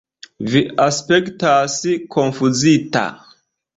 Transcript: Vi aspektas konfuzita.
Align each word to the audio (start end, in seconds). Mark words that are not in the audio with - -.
Vi 0.53 0.61
aspektas 0.85 1.75
konfuzita. 2.17 3.05